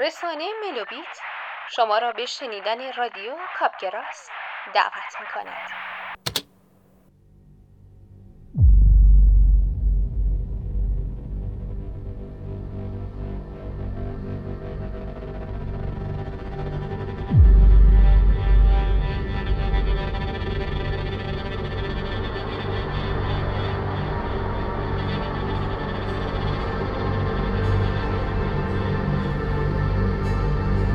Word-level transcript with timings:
رسانه 0.00 0.48
ملوبیت 0.62 1.18
شما 1.70 1.98
را 1.98 2.12
به 2.12 2.26
شنیدن 2.26 2.92
رادیو 2.92 3.36
کاپگراس 3.58 4.30
دعوت 4.74 5.20
می 5.20 5.26
کند. 5.26 5.70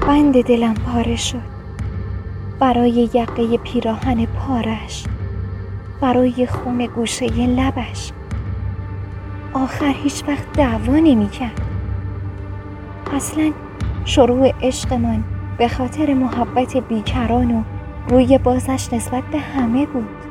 بند 0.10 0.42
دلم 0.42 0.74
پاره 0.74 1.16
شد. 1.16 1.42
برای 2.60 3.10
یقه 3.14 3.58
پیراهن 3.58 4.26
پارش. 4.26 5.04
برای 6.02 6.48
خون 6.48 6.86
گوشه 6.86 7.26
لبش. 7.48 8.12
آخر 9.54 9.94
هیچ 10.04 10.24
وقت 10.28 10.54
دعوا 10.54 10.94
نمی‌کرد. 10.94 11.62
اصلا 13.14 13.52
شروع 14.06 14.52
عشقمان 14.62 15.24
به 15.58 15.68
خاطر 15.68 16.14
محبت 16.14 16.78
بیکران 16.78 17.52
و 17.52 17.64
روی 18.10 18.38
بازش 18.38 18.94
نسبت 18.94 19.24
به 19.24 19.40
همه 19.40 19.86
بود. 19.86 20.26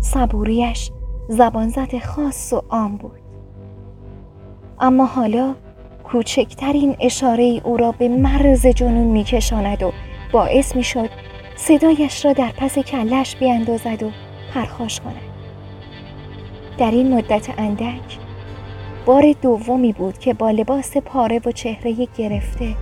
صبوریش 0.00 0.90
زبانزد 1.28 1.98
خاص 1.98 2.52
و 2.52 2.62
عام 2.70 2.96
بود. 2.96 3.20
اما 4.80 5.06
حالا 5.06 5.54
کوچکترین 6.12 6.96
اشاره 7.00 7.60
او 7.64 7.76
را 7.76 7.92
به 7.92 8.08
مرز 8.08 8.66
جنون 8.66 9.06
میکشاند 9.06 9.82
و 9.82 9.92
باعث 10.32 10.76
می‌شد 10.76 11.10
صدایش 11.56 12.24
را 12.24 12.32
در 12.32 12.52
پس 12.56 12.78
کلش 12.78 13.36
بیاندازد 13.36 14.02
و 14.02 14.10
پرخاش 14.54 15.00
کند. 15.00 15.14
در 16.78 16.90
این 16.90 17.14
مدت 17.14 17.48
اندک 17.58 18.18
بار 19.06 19.34
دومی 19.42 19.92
بود 19.92 20.18
که 20.18 20.34
با 20.34 20.50
لباس 20.50 20.96
پاره 20.96 21.40
و 21.46 21.52
چهره 21.52 22.08
گرفته 22.18 22.74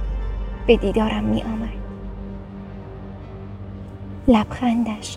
به 0.66 0.76
دیدارم 0.76 1.24
می 1.24 1.42
آمد. 1.42 1.68
لبخندش 4.28 5.16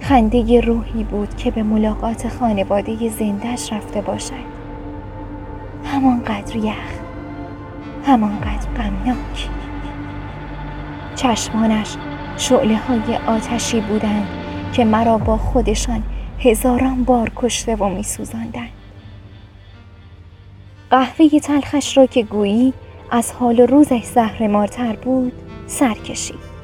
خنده 0.00 0.60
روحی 0.60 1.04
بود 1.04 1.36
که 1.36 1.50
به 1.50 1.62
ملاقات 1.62 2.28
خانواده 2.28 3.08
زندش 3.08 3.72
رفته 3.72 4.00
باشد. 4.00 4.54
همانقدر 5.84 6.56
یخ. 6.56 6.93
همانقدر 8.06 8.68
غمناک. 8.76 9.48
چشمانش 11.14 11.96
شعله 12.36 12.76
های 12.76 13.16
آتشی 13.26 13.80
بودند 13.80 14.26
که 14.72 14.84
مرا 14.84 15.18
با 15.18 15.36
خودشان 15.36 16.02
هزاران 16.38 17.04
بار 17.04 17.32
کشته 17.36 17.76
و 17.76 17.88
میسوزاندند. 17.88 18.70
قهوه 20.90 21.40
تلخش 21.40 21.96
را 21.96 22.06
که 22.06 22.22
گویی 22.22 22.72
از 23.10 23.32
حال 23.32 23.60
روزش 23.60 24.16
مارتر 24.40 24.96
بود 24.96 25.32
سر 25.66 25.94
کشید. 25.94 26.54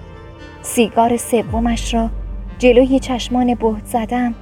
سیگار 0.63 1.17
سومش 1.17 1.95
را 1.95 2.11
جلوی 2.59 2.99
چشمان 2.99 3.55
بهت 3.55 3.87
زدم 3.87 4.35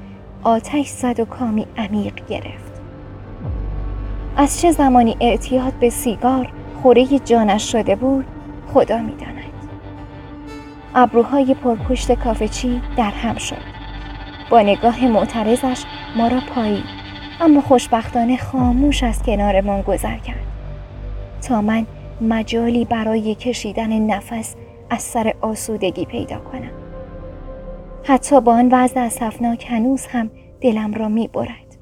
آتش 0.43 0.87
زد 0.87 1.21
و 1.21 1.25
کامی 1.25 1.67
عمیق 1.77 2.27
گرفت. 2.29 2.81
از 4.37 4.61
چه 4.61 4.73
زمانی 4.73 5.17
اعتیاد 5.21 5.73
به 5.73 5.91
سیگار 5.91 6.49
خوره 6.83 7.07
جانش 7.19 7.73
شده 7.73 7.97
بود 7.97 8.25
خدا 8.75 8.99
می‌داند. 8.99 9.39
ابروهای 10.95 11.55
پرپشت 11.55 12.13
کافچی 12.13 12.83
در 12.97 13.11
هم 13.11 13.37
شد. 13.39 13.79
با 14.51 14.61
نگاه 14.61 15.07
معترضش 15.07 15.85
ما 16.17 16.29
را 16.29 16.41
پایید 16.55 16.85
اما 17.41 17.61
خوشبختانه 17.61 18.37
خاموش 18.37 19.03
از 19.03 19.23
کنارمان 19.23 19.83
گذر 19.83 20.17
کرد. 20.19 20.47
تا 21.49 21.63
من 21.63 21.87
مجالی 22.21 22.85
برای 22.85 23.35
کشیدن 23.35 23.99
نفس 23.99 24.55
از 24.91 25.03
سر 25.03 25.35
آسودگی 25.41 26.05
پیدا 26.05 26.39
کنم. 26.39 26.71
حتی 28.05 28.41
با 28.41 28.53
آن 28.53 28.69
وضع 28.73 29.01
اصفناک 29.01 29.67
هنوز 29.71 30.07
هم 30.07 30.31
دلم 30.61 30.95
را 30.95 31.09
می 31.09 31.29
برد. 31.29 31.77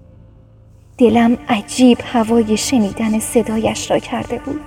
دلم 0.98 1.38
عجیب 1.48 1.98
هوای 2.04 2.56
شنیدن 2.56 3.18
صدایش 3.18 3.90
را 3.90 3.98
کرده 3.98 4.38
بود. 4.38 4.60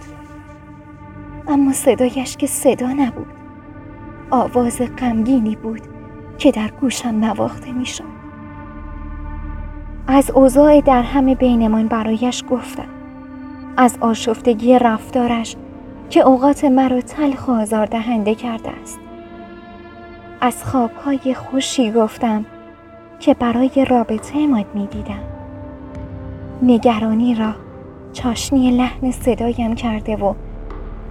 اما 1.50 1.74
صدایش 1.74 2.38
که 2.38 2.48
صدا 2.48 2.88
نبود. 2.88 3.34
آواز 4.32 4.82
غمگینی 4.98 5.56
بود 5.56 5.82
که 6.38 6.52
در 6.52 6.72
گوشم 6.82 7.10
نواخته 7.10 7.72
می‌شد. 7.72 8.04
از 10.08 10.32
اوضاع 10.32 10.82
در 10.82 11.02
همه 11.02 11.36
بینمان 11.36 11.88
برایش 11.88 12.44
گفتم. 12.50 12.88
از 13.78 13.98
آشفتگی 14.02 14.80
رفتارش 14.80 15.56
که 16.10 16.20
اوقات 16.20 16.66
مرا 16.66 17.02
تلخ 17.02 17.48
و 17.48 17.52
آزاردهنده 17.52 18.36
کرده 18.36 18.70
است. 18.82 19.00
از 20.42 20.64
خوابهای 20.64 21.34
خوشی 21.34 21.92
گفتم 21.92 22.46
که 23.20 23.34
برای 23.34 23.86
رابطه 23.90 24.48
ماد 24.48 24.66
می 24.74 24.88
دیدم 24.88 25.24
نگرانی 26.62 27.36
را 27.36 27.54
چاشنی 28.14 28.72
لحن 28.72 29.12
صدایم 29.12 29.76
کرده 29.76 30.16
و 30.16 30.34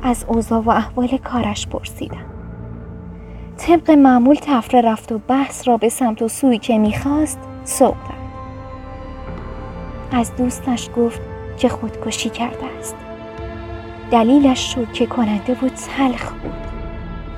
از 0.03 0.25
اوضاع 0.29 0.61
و 0.61 0.71
احوال 0.71 1.09
کارش 1.09 1.67
پرسیدم. 1.67 2.27
طبق 3.57 3.91
معمول 3.91 4.37
تفره 4.43 4.81
رفت 4.81 5.13
و 5.13 5.19
بحث 5.19 5.69
را 5.69 5.77
به 5.77 5.89
سمت 5.89 6.23
و 6.23 6.29
سوی 6.29 6.59
که 6.59 6.79
می‌خواست 6.79 7.39
سوق 7.65 7.97
از 10.13 10.37
دوستش 10.37 10.91
گفت 10.97 11.21
که 11.57 11.69
خودکشی 11.69 12.31
کرده 12.31 12.65
است. 12.79 12.97
دلیلش 14.11 14.77
که 14.93 15.07
کننده 15.07 15.55
بود 15.55 15.73
تلخ 15.75 16.33
بود. 16.33 16.53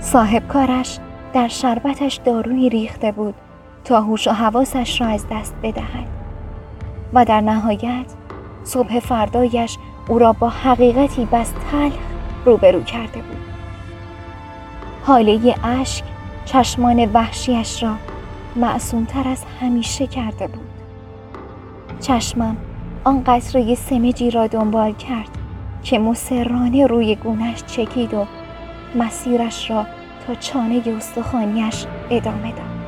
صاحب 0.00 0.48
کارش 0.48 0.98
در 1.32 1.48
شربتش 1.48 2.20
دارویی 2.24 2.68
ریخته 2.68 3.12
بود 3.12 3.34
تا 3.84 4.00
هوش 4.00 4.28
و 4.28 4.30
حواسش 4.30 5.00
را 5.00 5.06
از 5.06 5.26
دست 5.30 5.54
بدهد 5.62 6.06
و 7.12 7.24
در 7.24 7.40
نهایت 7.40 8.06
صبح 8.64 9.00
فردایش 9.00 9.78
او 10.08 10.18
را 10.18 10.32
با 10.32 10.48
حقیقتی 10.48 11.28
بس 11.32 11.52
تلخ 11.70 12.09
روبرو 12.44 12.82
کرده 12.82 13.22
بود. 13.22 13.40
حاله 15.06 15.54
اشک 15.64 16.04
چشمان 16.44 17.10
وحشیش 17.12 17.82
را 17.82 17.94
معصومتر 18.56 19.28
از 19.28 19.44
همیشه 19.60 20.06
کرده 20.06 20.46
بود. 20.46 20.66
چشمم 22.00 22.56
آن 23.04 23.22
قطره 23.26 23.74
سمجی 23.74 24.30
را 24.30 24.46
دنبال 24.46 24.92
کرد 24.92 25.28
که 25.82 25.98
مسررانه 25.98 26.86
روی 26.86 27.14
گونش 27.14 27.62
چکید 27.64 28.14
و 28.14 28.26
مسیرش 28.94 29.70
را 29.70 29.86
تا 30.26 30.34
چانه 30.34 30.82
استخوانیش 30.96 31.86
ادامه 32.10 32.50
داد. 32.50 32.80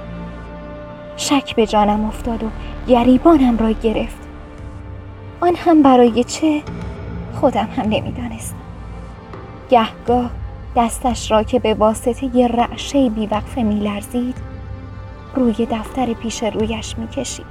شک 1.16 1.56
به 1.56 1.66
جانم 1.66 2.04
افتاد 2.04 2.42
و 2.42 2.46
گریبانم 2.88 3.58
را 3.58 3.70
گرفت. 3.70 4.22
آن 5.40 5.54
هم 5.56 5.82
برای 5.82 6.24
چه؟ 6.24 6.62
خودم 7.40 7.68
هم 7.76 7.88
نمی‌دانستم. 7.88 8.61
گهگاه 9.72 10.30
دستش 10.76 11.30
را 11.30 11.42
که 11.42 11.58
به 11.58 11.74
واسطه 11.74 12.36
یه 12.36 12.48
رعشه 12.48 13.10
بیوقفه 13.10 13.62
میلرزید 13.62 14.36
روی 15.34 15.66
دفتر 15.70 16.12
پیش 16.12 16.42
رویش 16.42 16.98
می‌کشید. 16.98 17.46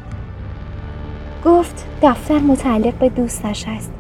گفت 1.46 1.86
دفتر 2.02 2.40
متعلق 2.40 2.94
به 2.94 3.10
دوستش 3.10 3.66
است 3.68 3.94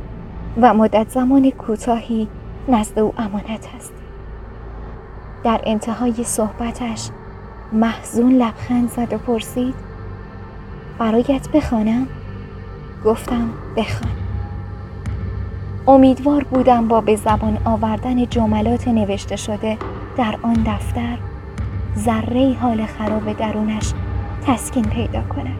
و 0.61 0.73
مدت 0.73 1.09
زمان 1.09 1.51
کوتاهی 1.51 2.27
نزد 2.67 2.99
او 2.99 3.13
امانت 3.17 3.67
است. 3.75 3.93
در 5.43 5.61
انتهای 5.63 6.23
صحبتش 6.23 7.09
محزون 7.71 8.31
لبخند 8.33 8.89
زد 8.89 9.13
و 9.13 9.17
پرسید 9.17 9.75
برایت 10.99 11.49
بخوانم؟ 11.49 12.07
گفتم 13.05 13.49
بخوان. 13.77 14.20
امیدوار 15.87 16.43
بودم 16.43 16.87
با 16.87 17.01
به 17.01 17.15
زبان 17.15 17.57
آوردن 17.65 18.25
جملات 18.25 18.87
نوشته 18.87 19.35
شده 19.35 19.77
در 20.17 20.35
آن 20.41 20.53
دفتر 20.53 21.17
ذره 21.97 22.55
حال 22.61 22.85
خراب 22.85 23.33
درونش 23.33 23.93
تسکین 24.47 24.83
پیدا 24.83 25.21
کند. 25.21 25.57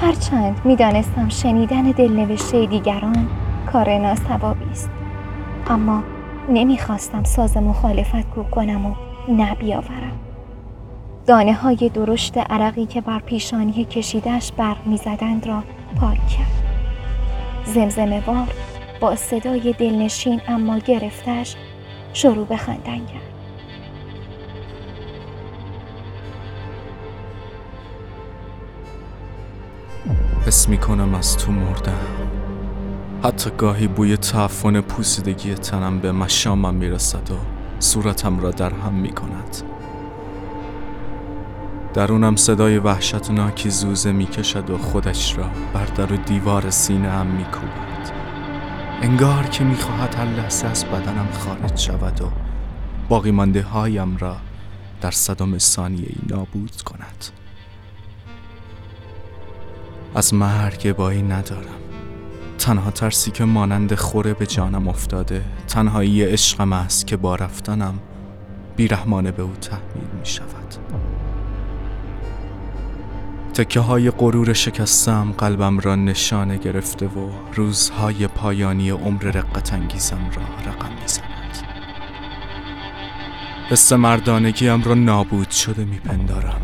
هرچند 0.00 0.60
می‌دانستم 0.64 1.28
شنیدن 1.28 1.82
دلنوشته 1.82 2.66
دیگران 2.66 3.28
کار 3.72 3.98
ناسوابی 3.98 4.70
است 4.70 4.90
اما 5.66 6.02
نمی‌خواستم 6.48 7.24
ساز 7.24 7.56
مخالفت 7.56 8.30
کو 8.30 8.42
کنم 8.42 8.86
و 8.86 8.94
نبیاورم. 9.28 10.18
دانه 11.26 11.54
های 11.54 11.90
درشت 11.94 12.38
عرقی 12.38 12.86
که 12.86 13.00
بر 13.00 13.18
پیشانی 13.18 13.84
کشیدش 13.84 14.52
برق 14.52 14.86
می‌زدند 14.86 15.46
را 15.46 15.62
پاک 16.00 16.26
کرد. 16.28 16.61
زمزمه 17.64 18.22
وار 18.26 18.48
با 19.00 19.16
صدای 19.16 19.72
دلنشین 19.78 20.40
اما 20.48 20.78
گرفتش 20.78 21.56
شروع 22.12 22.46
به 22.46 22.56
خندن 22.56 22.98
کرد. 22.98 23.32
حس 30.46 30.68
می‌کنم 30.68 31.14
از 31.14 31.36
تو 31.36 31.52
مردم. 31.52 31.98
حتی 33.24 33.50
گاهی 33.50 33.86
بوی 33.86 34.16
تعفن 34.16 34.80
پوسیدگی 34.80 35.54
تنم 35.54 35.98
به 35.98 36.12
مشامم 36.12 36.74
می‌رسد 36.74 37.30
و 37.30 37.34
صورتم 37.78 38.40
را 38.40 38.50
در 38.50 38.70
هم 38.70 38.92
می‌کند. 38.92 39.71
درونم 41.94 42.36
صدای 42.36 42.78
وحشتناکی 42.78 43.70
زوزه 43.70 44.12
می‌کشد 44.12 44.70
و 44.70 44.78
خودش 44.78 45.38
را 45.38 45.50
بر 45.74 45.84
در 45.84 46.12
و 46.12 46.16
دیوار 46.16 46.70
سینه 46.70 47.10
هم 47.10 47.26
میکوبد. 47.26 48.10
انگار 49.02 49.44
که 49.46 49.64
می‌خواهد 49.64 50.14
هر 50.14 50.24
لحظه 50.24 50.66
از 50.66 50.84
بدنم 50.84 51.28
خارج 51.32 51.78
شود 51.78 52.22
و 52.22 52.30
باقی 53.08 53.30
مانده 53.30 53.62
هایم 53.62 54.16
را 54.16 54.36
در 55.00 55.10
صدام 55.10 55.58
ثانیه 55.58 56.06
ای 56.06 56.36
نابود 56.36 56.82
کند. 56.82 57.24
از 60.14 60.34
مرگ 60.34 60.96
بایی 60.96 61.22
ندارم. 61.22 61.82
تنها 62.58 62.90
ترسی 62.90 63.30
که 63.30 63.44
مانند 63.44 63.94
خوره 63.94 64.34
به 64.34 64.46
جانم 64.46 64.88
افتاده 64.88 65.44
تنهایی 65.68 66.24
عشقم 66.24 66.72
است 66.72 67.06
که 67.06 67.16
با 67.16 67.34
رفتنم 67.34 67.98
بیرحمانه 68.76 69.30
به 69.30 69.42
او 69.42 69.52
تحمیل 69.52 70.08
می 70.20 70.26
شود 70.26 70.74
تکه 73.54 73.80
های 73.80 74.10
غرور 74.10 74.52
شکستم 74.52 75.34
قلبم 75.38 75.78
را 75.78 75.96
نشانه 75.96 76.56
گرفته 76.56 77.06
و 77.06 77.30
روزهای 77.54 78.26
پایانی 78.26 78.90
عمر 78.90 79.22
رقت 79.22 79.72
انگیزم 79.72 80.30
را 80.34 80.72
رقم 80.72 80.92
می 80.92 81.06
زند 81.06 81.66
حس 83.70 83.92
مردانگیم 83.92 84.82
را 84.82 84.94
نابود 84.94 85.50
شده 85.50 85.84
می 85.84 85.98
پندارم 85.98 86.60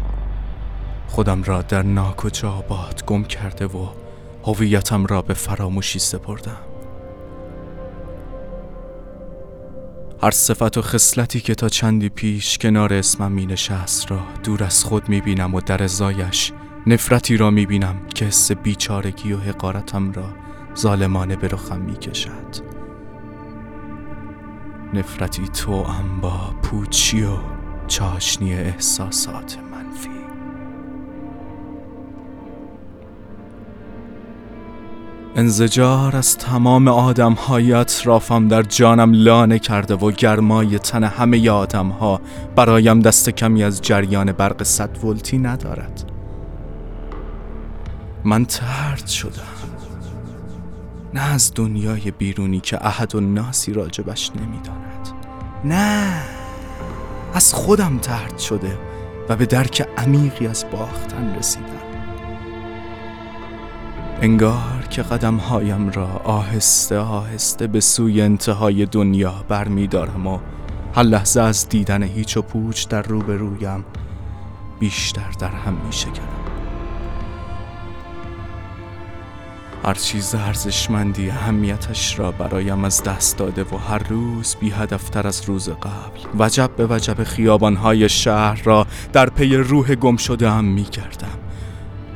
خودم 1.08 1.42
را 1.42 1.62
در 1.62 1.82
ناکجا 1.82 2.52
آباد 2.52 3.04
گم 3.06 3.24
کرده 3.24 3.66
و 3.66 3.88
هویتم 4.44 5.06
را 5.06 5.22
به 5.22 5.34
فراموشی 5.34 5.98
سپردم. 5.98 6.56
هر 10.22 10.30
صفت 10.30 10.78
و 10.78 10.82
خصلتی 10.82 11.40
که 11.40 11.54
تا 11.54 11.68
چندی 11.68 12.08
پیش 12.08 12.58
کنار 12.58 12.94
اسمم 12.94 13.32
می 13.32 13.46
نشست 13.46 14.10
را 14.10 14.20
دور 14.44 14.64
از 14.64 14.84
خود 14.84 15.08
می 15.08 15.20
بینم 15.20 15.54
و 15.54 15.60
در 15.60 15.82
ازایش 15.82 16.52
نفرتی 16.88 17.36
را 17.36 17.50
می 17.50 17.66
بینم 17.66 17.96
که 18.14 18.24
حس 18.24 18.52
بیچارگی 18.52 19.32
و 19.32 19.38
حقارتم 19.38 20.12
را 20.12 20.24
ظالمانه 20.76 21.36
به 21.36 21.48
رخم 21.48 21.80
می 21.80 21.96
کشد 21.96 22.68
نفرتی 24.94 25.48
تو 25.48 25.86
با 26.22 26.54
پوچی 26.62 27.22
و 27.22 27.36
چاشنی 27.86 28.54
احساسات 28.54 29.58
منفی. 29.72 30.08
انزجار 35.36 36.16
از 36.16 36.38
تمام 36.38 36.88
آدم 36.88 37.32
های 37.32 37.72
اطرافم 37.72 38.48
در 38.48 38.62
جانم 38.62 39.12
لانه 39.12 39.58
کرده 39.58 39.94
و 39.94 40.10
گرمای 40.10 40.78
تن 40.78 41.04
همه 41.04 41.50
آدم 41.50 41.88
ها 41.88 42.20
برایم 42.56 43.00
دست 43.00 43.30
کمی 43.30 43.64
از 43.64 43.82
جریان 43.82 44.32
برق 44.32 44.62
صد 44.62 45.04
ولتی 45.04 45.38
ندارد. 45.38 46.17
من 48.24 48.44
ترد 48.44 49.06
شدم. 49.06 49.42
نه 51.14 51.20
از 51.20 51.52
دنیای 51.54 52.10
بیرونی 52.10 52.60
که 52.60 52.86
احد 52.86 53.14
و 53.14 53.20
ناسی 53.20 53.72
راجبش 53.72 54.30
نمی‌داند. 54.36 55.08
نه 55.64 56.22
از 57.34 57.54
خودم 57.54 57.98
ترد 57.98 58.38
شده 58.38 58.78
و 59.28 59.36
به 59.36 59.46
درک 59.46 59.88
عمیقی 59.96 60.46
از 60.46 60.64
باختن 60.72 61.34
رسیدم. 61.38 61.64
انگار 64.22 64.86
که 64.90 65.02
قدمهایم 65.02 65.90
را 65.90 66.06
آهسته 66.24 66.98
آهسته 66.98 67.66
به 67.66 67.80
سوی 67.80 68.22
انتهای 68.22 68.86
دنیا 68.86 69.44
برمیدارم 69.48 70.26
و 70.26 70.38
هر 70.94 71.02
لحظه 71.02 71.40
از 71.40 71.68
دیدن 71.68 72.02
هیچ 72.02 72.36
و 72.36 72.42
پوچ 72.42 72.88
در 72.88 73.02
روبرویم 73.02 73.84
بیشتر 74.80 75.30
در 75.40 75.48
هم 75.48 75.74
می 75.86 75.92
شکنم 75.92 76.37
هر 79.88 79.94
چیز 79.94 80.34
ارزشمندی 80.34 81.30
اهمیتش 81.30 82.18
را 82.18 82.32
برایم 82.32 82.84
از 82.84 83.02
دست 83.02 83.36
داده 83.36 83.64
و 83.64 83.76
هر 83.76 83.98
روز 84.08 84.56
بی 84.60 84.70
هدفتر 84.70 85.26
از 85.26 85.42
روز 85.44 85.68
قبل. 85.68 86.20
وجب 86.38 86.70
به 86.76 86.86
وجب 86.86 87.24
خیابانهای 87.24 88.08
شهر 88.08 88.62
را 88.64 88.86
در 89.12 89.30
پی 89.30 89.56
روح 89.56 89.94
گم 89.94 90.16
شده 90.16 90.50
هم 90.50 90.64
می 90.64 90.84
کردم 90.84 91.38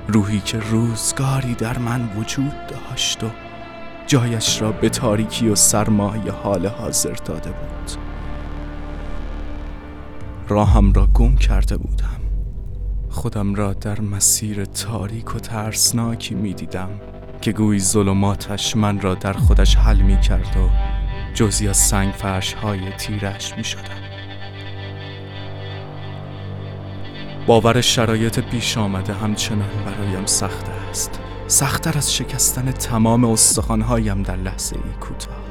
روحی 0.09 0.41
که 0.41 0.59
روزگاری 0.59 1.55
در 1.55 1.79
من 1.79 2.11
وجود 2.17 2.53
داشت 2.67 3.25
و 3.25 3.31
جایش 4.07 4.63
را 4.63 4.73
به 4.73 4.89
تاریکی 4.89 5.49
و 5.49 5.55
سرمایه 5.55 6.33
حال 6.33 6.67
حاضر 6.67 7.15
داده 7.15 7.51
بود. 7.51 7.91
راهم 10.49 10.93
را 10.93 11.07
گم 11.07 11.37
کرده 11.37 11.77
بودم. 11.77 12.21
خودم 13.11 13.55
را 13.55 13.73
در 13.73 14.01
مسیر 14.01 14.65
تاریک 14.65 15.35
و 15.37 15.39
ترسناکی 15.39 16.35
می 16.35 16.55
دیدم 16.55 16.91
که 17.43 17.53
گویی 17.53 17.81
ظلماتش 17.81 18.77
من 18.77 19.01
را 19.01 19.15
در 19.15 19.33
خودش 19.33 19.77
حل 19.77 19.97
می 19.97 20.21
کرد 20.21 20.57
و 20.57 20.69
جزی 21.35 21.69
از 21.69 21.77
سنگ 21.77 22.13
فرش 22.13 22.55
های 22.55 22.93
تیرش 22.93 23.57
می 23.57 23.65
شدم. 23.65 23.83
باور 27.47 27.81
شرایط 27.81 28.39
پیش 28.41 28.79
آمده 28.79 29.15
همچنان 29.15 29.69
برایم 29.87 30.27
سخت 30.27 30.69
است. 30.91 31.21
سختتر 31.47 31.99
از 31.99 32.15
شکستن 32.15 32.71
تمام 32.71 33.25
استخوانهایم 33.25 34.23
در 34.23 34.37
لحظه 34.37 34.77
ای 34.77 34.93
کوتاه. 35.01 35.43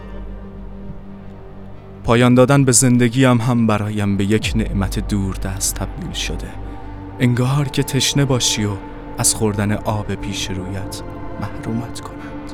پایان 2.04 2.36
دادن 2.36 2.66
به 2.66 2.72
زندگیم 2.72 3.42
هم 3.42 3.68
برایم 3.68 4.18
به 4.18 4.26
یک 4.26 4.54
نعمت 4.56 5.08
دور 5.08 5.36
دست 5.36 5.76
تبدیل 5.76 6.14
شده. 6.14 6.48
انگار 7.20 7.68
که 7.68 7.84
تشنه 7.84 8.26
باشی 8.26 8.66
و 8.66 8.72
از 9.18 9.36
خوردن 9.36 9.72
آب 9.72 10.16
پیش 10.16 10.50
رویت 10.50 11.02
محرومت 11.42 12.02
کنند. 12.02 12.52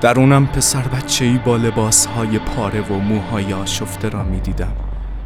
درونم 0.00 0.46
پسر 0.46 0.82
بچه 0.82 1.24
ای 1.24 1.38
با 1.38 1.56
لباس 1.56 2.06
های 2.06 2.38
پاره 2.38 2.80
و 2.80 2.94
موهای 2.98 3.52
آشفته 3.52 4.08
را 4.08 4.22
می 4.22 4.40
دیدم 4.40 4.76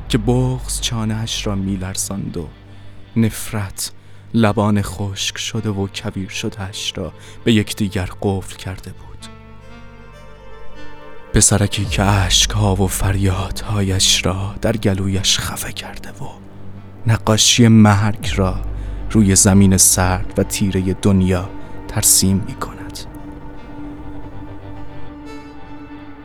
که 0.08 0.18
بغز 0.18 0.80
چانهش 0.80 1.46
را 1.46 1.54
می 1.54 1.76
لرزاند 1.76 2.36
و 2.36 2.48
نفرت 3.16 3.92
لبان 4.34 4.82
خشک 4.82 5.38
شده 5.38 5.70
و 5.70 5.86
کبیر 5.86 6.28
شدهش 6.28 6.92
را 6.96 7.12
به 7.44 7.52
یکدیگر 7.52 8.08
قفل 8.22 8.56
کرده 8.56 8.90
بود. 8.90 9.26
پسرکی 11.34 11.84
که 11.84 12.02
ها 12.54 12.74
و 12.74 12.86
فریادهایش 12.86 14.26
را 14.26 14.54
در 14.62 14.76
گلویش 14.76 15.38
خفه 15.38 15.72
کرده 15.72 16.10
و 16.10 16.28
نقاشی 17.06 17.68
مرگ 17.68 18.32
را 18.36 18.60
روی 19.10 19.36
زمین 19.36 19.76
سرد 19.76 20.34
و 20.38 20.42
تیره 20.42 20.94
دنیا 21.02 21.50
ترسیم 21.88 22.44
می 22.46 22.54
کند. 22.54 22.76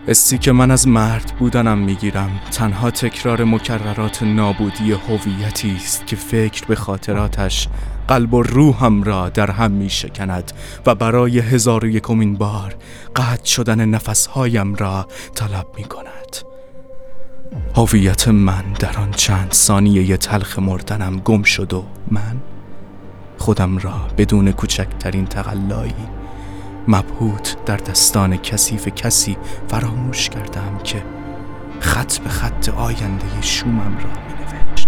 حسی 0.07 0.37
که 0.37 0.51
من 0.51 0.71
از 0.71 0.87
مرد 0.87 1.33
بودنم 1.39 1.77
می‌گیرم 1.77 2.29
تنها 2.51 2.91
تکرار 2.91 3.43
مکررات 3.43 4.23
نابودی 4.23 4.91
هویتی 4.91 5.75
است 5.75 6.07
که 6.07 6.15
فکر 6.15 6.65
به 6.65 6.75
خاطراتش 6.75 7.67
قلب 8.07 8.33
و 8.33 8.43
روحم 8.43 9.03
را 9.03 9.29
در 9.29 9.51
هم 9.51 9.71
می 9.71 9.89
شکند 9.89 10.51
و 10.85 10.95
برای 10.95 11.39
هزار 11.39 11.85
و 11.85 11.87
یکمین 11.87 12.35
بار 12.35 12.75
قطع 13.15 13.45
شدن 13.45 13.85
نفسهایم 13.85 14.75
را 14.75 15.07
طلب 15.35 15.67
می 15.77 15.83
کند. 15.83 16.37
هویت 17.75 18.27
من 18.27 18.63
در 18.79 18.97
آن 18.97 19.11
چند 19.11 19.51
ثانیه 19.51 20.17
تلخ 20.17 20.59
مردنم 20.59 21.17
گم 21.19 21.43
شد 21.43 21.73
و 21.73 21.83
من 22.11 22.41
خودم 23.41 23.77
را 23.77 24.07
بدون 24.17 24.51
کوچکترین 24.51 25.25
تقلایی 25.25 25.93
مبهوت 26.87 27.55
در 27.65 27.77
دستان 27.77 28.37
کثیف 28.37 28.87
کسی 28.87 29.37
فراموش 29.67 30.29
کردم 30.29 30.77
که 30.83 31.03
خط 31.79 32.17
به 32.17 32.29
خط 32.29 32.69
آینده 32.69 33.41
شومم 33.41 33.97
را 33.97 34.09
می 34.09 34.33
نوشت 34.39 34.87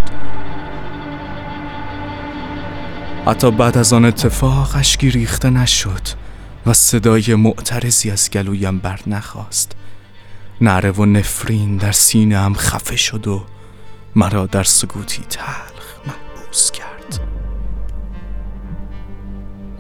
حتی 3.26 3.52
بعد 3.52 3.78
از 3.78 3.94
آن 3.94 4.06
اتفاق 4.06 4.76
اشکی 4.76 5.10
ریخته 5.10 5.50
نشد 5.50 6.08
و 6.66 6.74
صدای 6.74 7.36
معترضی 7.36 8.12
از 8.12 8.32
گلویم 8.32 8.80
بر 8.80 9.00
نخواست 9.08 9.72
نعره 10.62 10.92
و 10.92 11.06
نفرین 11.06 11.78
در 11.78 11.92
سینه 11.92 12.40
هم 12.40 12.54
خفه 12.54 12.96
شد 12.96 13.28
و 13.28 13.46
مرا 14.16 14.46
در 14.46 14.64
سکوتی 14.64 15.24
تلخ 15.30 15.73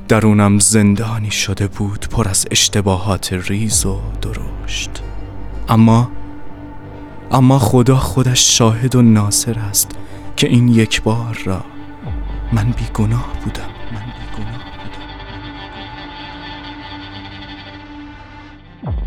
درونم 0.07 0.59
زندانی 0.59 1.31
شده 1.31 1.67
بود 1.67 2.07
پر 2.11 2.27
از 2.29 2.47
اشتباهات 2.51 3.33
ریز 3.33 3.85
و 3.85 3.99
درشت. 4.21 5.03
اما 5.69 6.11
اما 7.31 7.59
خدا 7.59 7.95
خودش 7.95 8.57
شاهد 8.57 8.95
و 8.95 9.01
ناصر 9.01 9.59
است 9.59 9.91
که 10.35 10.47
این 10.47 10.67
یک 10.67 11.01
بار 11.01 11.41
را 11.45 11.61
من 12.53 12.71
بیگناه 12.71 13.27
بودم 13.43 13.69
من 13.91 14.01
بیگناه 14.01 14.63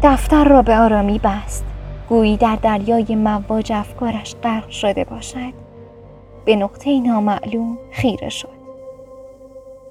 دفتر 0.03 0.45
را 0.45 0.62
به 0.62 0.76
آرامی 0.76 1.19
بست. 1.19 1.65
گویی 2.09 2.37
در 2.37 2.57
دریای 2.57 3.17
مواج 3.17 3.73
افکارش 3.73 4.35
غرق 4.43 4.71
شده 4.71 5.05
باشد. 5.05 5.53
به 6.45 6.57
نقطه 6.57 7.00
نامعلوم 7.00 7.79
خیره 7.93 8.29
شد. 8.29 8.55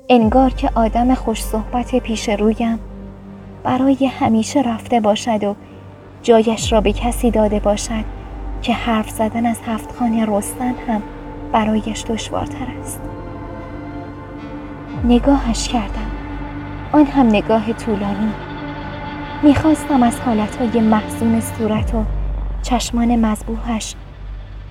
انگار 0.09 0.49
که 0.49 0.69
آدم 0.75 1.13
خوش 1.13 1.43
صحبت 1.43 1.95
پیش 1.95 2.29
رویم. 2.29 2.79
برای 3.63 4.05
همیشه 4.05 4.61
رفته 4.61 4.99
باشد 4.99 5.43
و 5.43 5.55
جایش 6.21 6.71
را 6.71 6.81
به 6.81 6.93
کسی 6.93 7.31
داده 7.31 7.59
باشد 7.59 8.05
که 8.61 8.73
حرف 8.73 9.09
زدن 9.09 9.45
از 9.45 9.59
هفت 9.67 9.91
خانه 9.91 10.25
رستن 10.25 10.73
هم 10.87 11.01
برایش 11.51 12.03
دشوارتر 12.03 12.67
است. 12.81 13.01
نگاهش 15.05 15.67
کردم. 15.67 16.11
آن 16.91 17.05
هم 17.05 17.27
نگاه 17.27 17.73
طولانی. 17.73 18.31
می‌خواستم 19.43 20.03
از 20.03 20.19
حالتهای 20.19 20.79
محزون 20.79 21.41
صورت 21.41 21.95
و 21.95 22.03
چشمان 22.61 23.15
مذبوحش 23.15 23.95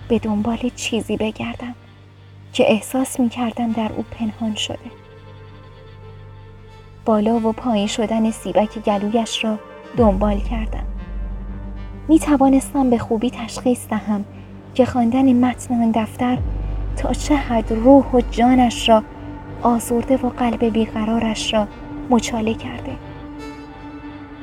به 0.08 0.18
دنبال 0.18 0.70
چیزی 0.76 1.16
بگردم 1.16 1.74
که 2.52 2.72
احساس 2.72 3.20
می‌کردم 3.20 3.72
در 3.72 3.90
او 3.96 4.04
پنهان 4.10 4.54
شده. 4.54 5.03
بالا 7.04 7.34
و 7.34 7.52
پایین 7.52 7.86
شدن 7.86 8.30
سیبک 8.30 8.78
گلویش 8.78 9.44
را 9.44 9.58
دنبال 9.96 10.40
کردم. 10.40 10.84
می 12.08 12.18
توانستم 12.18 12.90
به 12.90 12.98
خوبی 12.98 13.30
تشخیص 13.30 13.88
دهم 13.88 14.24
که 14.74 14.86
خواندن 14.86 15.32
متن 15.32 15.74
آن 15.74 15.90
دفتر 15.90 16.38
تا 16.96 17.12
چه 17.12 17.36
حد 17.36 17.72
روح 17.72 18.04
و 18.12 18.20
جانش 18.30 18.88
را 18.88 19.02
آزرده 19.62 20.16
و 20.16 20.28
قلب 20.28 20.64
بیقرارش 20.64 21.54
را 21.54 21.66
مچاله 22.10 22.54
کرده. 22.54 22.96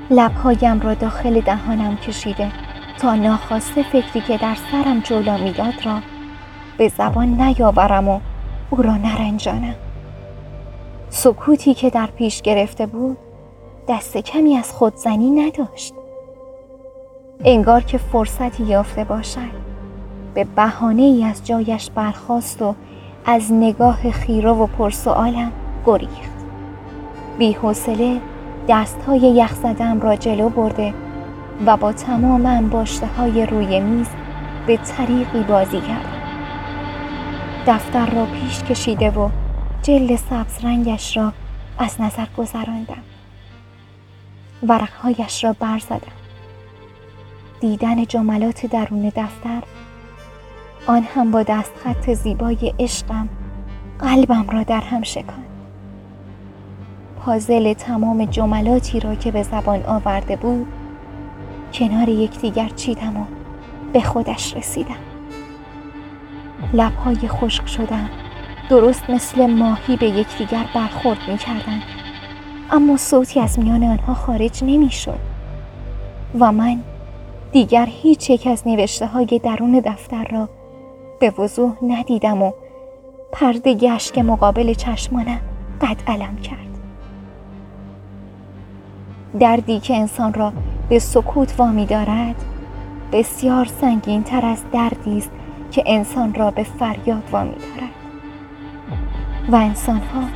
لبهایم 0.10 0.80
را 0.80 0.94
داخل 0.94 1.42
دهانم 1.42 1.98
کشیده 1.98 2.52
تا 2.98 3.16
ناخواسته 3.16 3.84
فکری 3.84 4.22
که 4.22 4.38
در 4.38 4.56
سرم 4.72 5.00
جولا 5.00 5.38
می‌داد 5.38 5.86
را 5.86 6.00
به 6.78 6.88
زبان 6.88 7.42
نیاورم 7.42 8.08
و 8.10 8.20
او 8.70 8.82
را 8.82 8.98
نرنجانم. 8.98 9.76
سکوتی 11.14 11.74
که 11.74 11.90
در 11.90 12.06
پیش 12.06 12.42
گرفته 12.42 12.86
بود 12.86 13.18
دست 13.88 14.18
کمی 14.18 14.58
از 14.58 14.72
خودزنی 14.72 15.30
نداشت. 15.30 15.94
انگار 17.46 17.82
که 17.82 17.98
فرصتی 17.98 18.64
یافته 18.64 19.04
باشد 19.04 19.62
به 20.34 20.44
بهانه 20.44 21.02
ای 21.02 21.24
از 21.24 21.48
جایش 21.48 21.90
برخاست 21.90 22.62
و 22.62 22.76
از 23.26 23.54
نگاه 23.54 24.12
خیره 24.12 24.50
و 24.50 24.68
پرسوالم 24.68 25.52
گریخت. 25.86 26.46
بی 27.38 27.52
حوصله 27.52 28.22
دست 28.68 29.02
های 29.08 29.20
یخ 29.20 29.54
زدم 29.54 30.02
را 30.02 30.16
جلو 30.16 30.50
برده 30.50 30.94
و 31.66 31.78
با 31.78 31.94
تمام 31.94 32.46
انباشته 32.46 33.08
های 33.08 33.46
روی 33.46 33.80
میز 33.80 34.08
به 34.68 34.78
طریقی 34.78 35.44
بازی 35.44 35.82
کردم. 35.82 36.22
دفتر 37.68 38.06
را 38.06 38.26
پیش 38.26 38.64
کشیده 38.64 39.10
و 39.10 39.30
جلد 39.84 40.16
سبز 40.16 40.66
رنگش 40.66 41.18
را 41.18 41.34
از 41.78 42.02
نظر 42.02 42.26
گذراندم. 42.38 43.04
ورقهایش 44.68 45.44
را 45.44 45.54
برزدم 45.54 46.12
دیدن 47.60 48.06
جملات 48.06 48.66
درون 48.66 49.12
دفتر 49.16 49.64
آن 50.88 51.04
هم 51.04 51.32
با 51.32 51.44
دستخط 51.44 52.10
زیبای 52.14 52.74
عشقم 52.80 53.30
قلبم 54.00 54.50
را 54.50 54.64
در 54.64 54.82
هم 54.82 55.04
شکاند. 55.04 55.46
پازل 57.20 57.74
تمام 57.74 58.26
جملاتی 58.26 59.00
را 59.00 59.16
که 59.16 59.32
به 59.32 59.44
زبان 59.44 59.84
آورده 59.84 60.36
بود 60.36 60.68
کنار 61.74 62.10
یکدیگر 62.10 62.70
چیدم 62.70 63.18
و 63.18 63.26
به 63.94 64.02
خودش 64.02 64.58
رسیدم. 64.58 64.96
لبهای 66.74 67.28
خشک 67.28 67.68
شدم. 67.68 68.10
درست 68.72 69.10
مثل 69.10 69.46
ماهی 69.46 69.98
به 69.98 70.06
یکدیگر 70.06 70.66
برخورد 70.76 71.18
می 71.28 71.38
کردن. 71.38 71.82
اما 72.72 72.98
صوتی 72.98 73.40
از 73.40 73.60
میان 73.60 73.84
آنها 73.84 74.14
خارج 74.14 74.64
نمی 74.64 74.90
شد 74.90 75.20
و 76.40 76.52
من 76.52 76.80
دیگر 77.52 77.86
هیچ 77.86 78.30
یک 78.30 78.48
از 78.48 78.68
نوشته 78.68 79.06
های 79.06 79.42
درون 79.44 79.80
دفتر 79.80 80.24
را 80.24 80.50
به 81.20 81.30
وضوح 81.30 81.74
ندیدم 81.84 82.42
و 82.42 82.52
پرده 83.32 83.74
گشت 83.74 84.18
مقابل 84.18 84.74
چشمانم 84.74 85.42
قد 85.82 85.98
علم 86.08 86.36
کرد. 86.36 86.80
دردی 89.40 89.80
که 89.80 89.96
انسان 89.96 90.34
را 90.34 90.54
به 90.90 91.00
سکوت 91.00 91.56
وامی 91.58 91.86
دارد 91.86 92.36
بسیار 93.12 93.66
سنگین 93.66 94.24
تر 94.24 94.46
از 94.46 94.64
دردی 94.74 95.18
است 95.18 95.32
که 95.72 95.84
انسان 95.86 96.34
را 96.34 96.52
به 96.52 96.64
فریاد 96.64 97.24
وامی 97.32 97.52
دارد. 97.52 98.01
و 99.52 99.56
انسان 99.56 100.02
ها 100.02 100.30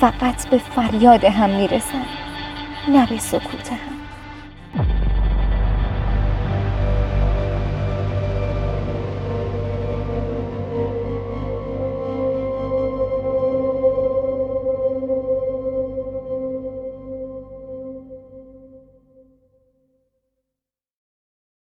فقط 0.00 0.48
به 0.48 0.58
فریاد 0.58 1.24
هم 1.24 1.50
می‌رسند 1.50 2.06
نه 2.88 3.06
به 3.06 3.18
سکوت 3.18 3.72
هم. 3.72 4.07